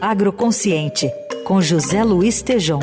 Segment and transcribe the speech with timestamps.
[0.00, 1.10] Agroconsciente,
[1.44, 2.78] com José Luiz Tejom.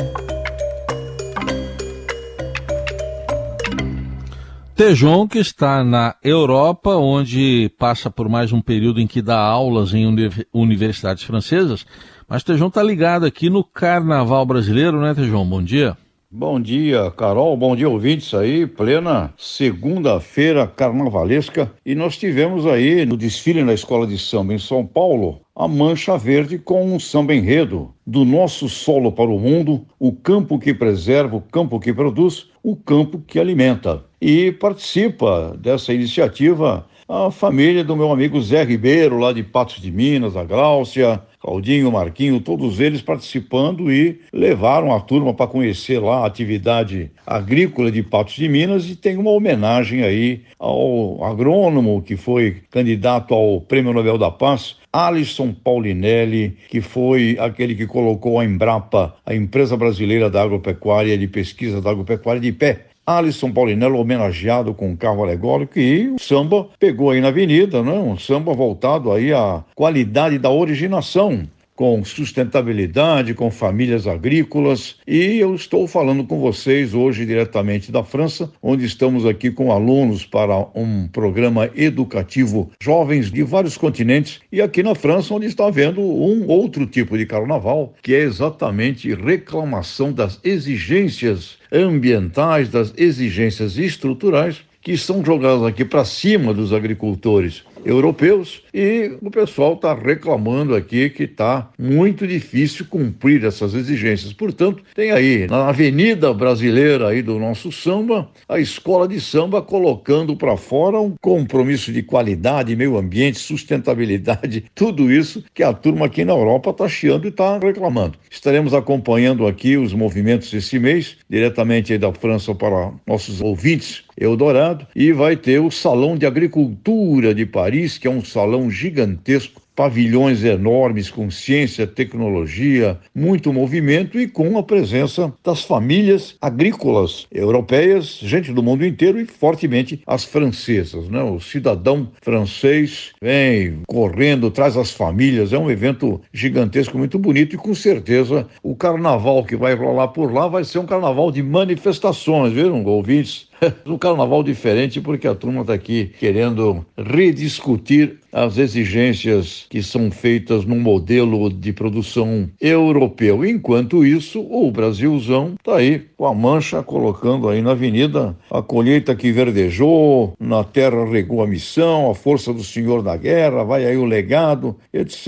[4.74, 9.94] Tejon, que está na Europa, onde passa por mais um período em que dá aulas
[9.94, 10.04] em
[10.52, 11.86] universidades francesas,
[12.28, 15.46] mas Tejon está ligado aqui no Carnaval Brasileiro, né, Tejon?
[15.46, 15.96] Bom dia.
[16.28, 17.56] Bom dia, Carol.
[17.56, 18.66] Bom dia, ouvintes aí.
[18.66, 21.72] Plena segunda-feira carnavalesca.
[21.84, 26.18] E nós tivemos aí no desfile na Escola de Samba em São Paulo a Mancha
[26.18, 27.94] Verde com um samba enredo.
[28.04, 32.74] Do nosso solo para o mundo, o campo que preserva, o campo que produz, o
[32.74, 34.04] campo que alimenta.
[34.20, 39.92] E participa dessa iniciativa a família do meu amigo Zé Ribeiro, lá de Patos de
[39.92, 46.18] Minas, a Gláucia, Claudinho, Marquinho, todos eles participando e levaram a turma para conhecer lá
[46.18, 52.16] a atividade agrícola de Patos de Minas e tem uma homenagem aí ao agrônomo que
[52.16, 58.44] foi candidato ao Prêmio Nobel da Paz, Alisson Paulinelli, que foi aquele que colocou a
[58.44, 62.86] Embrapa, a empresa brasileira da agropecuária de pesquisa da agropecuária de pé.
[63.06, 67.92] Alisson Paulinello homenageado com um carro alegórico e o samba pegou aí na avenida, né?
[67.92, 71.46] Um samba voltado aí à qualidade da originação
[71.76, 74.96] com sustentabilidade, com famílias agrícolas.
[75.06, 80.24] E eu estou falando com vocês hoje diretamente da França, onde estamos aqui com alunos
[80.24, 84.40] para um programa educativo jovens de vários continentes.
[84.50, 89.14] E aqui na França, onde está havendo um outro tipo de carnaval, que é exatamente
[89.14, 97.64] reclamação das exigências ambientais, das exigências estruturais que são jogadas aqui para cima dos agricultores
[97.84, 104.32] europeus e o pessoal está reclamando aqui que está muito difícil cumprir essas exigências.
[104.32, 110.36] Portanto, tem aí na avenida brasileira aí do nosso samba, a escola de samba colocando
[110.36, 116.24] para fora um compromisso de qualidade, meio ambiente, sustentabilidade, tudo isso que a turma aqui
[116.24, 118.18] na Europa está chiando e está reclamando.
[118.30, 125.12] Estaremos acompanhando aqui os movimentos esse mês, diretamente da França para nossos ouvintes Eldorado, e
[125.12, 131.10] vai ter o Salão de Agricultura de Paris, que é um salão gigantesco pavilhões enormes
[131.10, 138.62] com ciência, tecnologia, muito movimento e com a presença das famílias agrícolas europeias, gente do
[138.62, 141.22] mundo inteiro e fortemente as francesas, né?
[141.22, 147.58] O cidadão francês vem correndo, traz as famílias, é um evento gigantesco, muito bonito e
[147.58, 152.54] com certeza o carnaval que vai rolar por lá vai ser um carnaval de manifestações,
[152.54, 153.48] viram, ouvintes?
[153.86, 160.66] um carnaval diferente porque a turma está aqui querendo rediscutir as exigências que são feitas
[160.66, 163.42] num modelo de produção europeu.
[163.46, 169.16] Enquanto isso, o Brasilzão está aí com a mancha colocando aí na avenida a colheita
[169.16, 173.96] que verdejou, na terra regou a missão, a força do Senhor da guerra, vai aí
[173.96, 175.26] o legado, etc.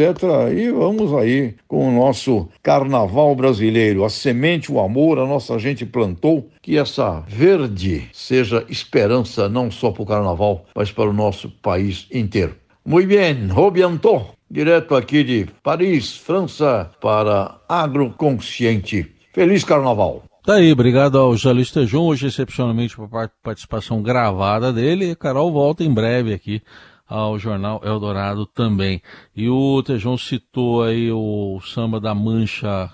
[0.54, 5.86] E vamos aí com o nosso carnaval brasileiro, a semente, o amor, a nossa gente
[5.86, 11.48] plantou, que essa verde seja esperança não só para o carnaval, mas para o nosso
[11.48, 12.56] país inteiro.
[12.84, 19.14] Muito bem, Robianto, direto aqui de Paris, França, para Agroconsciente.
[19.32, 20.24] Feliz Carnaval!
[20.44, 23.08] Tá aí, obrigado ao Jalista Tejon, hoje excepcionalmente por
[23.42, 25.14] participação gravada dele.
[25.14, 26.60] Carol volta em breve aqui
[27.06, 29.00] ao Jornal Eldorado também.
[29.36, 32.90] E o Tejon citou aí o samba da Mancha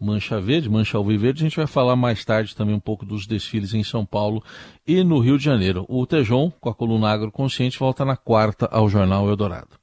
[0.00, 1.42] Mancha Verde, Mancha Alviverde.
[1.42, 4.42] A gente vai falar mais tarde também um pouco dos desfiles em São Paulo
[4.86, 5.84] e no Rio de Janeiro.
[5.88, 9.77] O Tejon, com a coluna Agroconsciente, volta na quarta ao Jornal Eldorado.